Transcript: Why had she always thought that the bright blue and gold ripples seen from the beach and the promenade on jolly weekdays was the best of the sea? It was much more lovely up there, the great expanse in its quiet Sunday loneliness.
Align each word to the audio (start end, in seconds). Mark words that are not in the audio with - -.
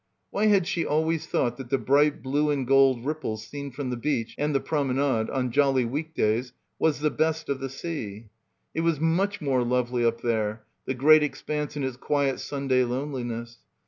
Why 0.31 0.47
had 0.47 0.65
she 0.65 0.83
always 0.83 1.27
thought 1.27 1.57
that 1.57 1.69
the 1.69 1.77
bright 1.77 2.23
blue 2.23 2.49
and 2.49 2.65
gold 2.65 3.05
ripples 3.05 3.45
seen 3.45 3.69
from 3.69 3.91
the 3.91 3.95
beach 3.95 4.33
and 4.35 4.55
the 4.55 4.59
promenade 4.59 5.29
on 5.29 5.51
jolly 5.51 5.85
weekdays 5.85 6.53
was 6.79 7.01
the 7.01 7.11
best 7.11 7.49
of 7.49 7.59
the 7.59 7.69
sea? 7.69 8.29
It 8.73 8.81
was 8.81 8.99
much 8.99 9.41
more 9.41 9.63
lovely 9.63 10.03
up 10.03 10.21
there, 10.21 10.65
the 10.85 10.95
great 10.95 11.21
expanse 11.21 11.77
in 11.77 11.83
its 11.83 11.97
quiet 11.97 12.39
Sunday 12.39 12.83
loneliness. 12.83 13.59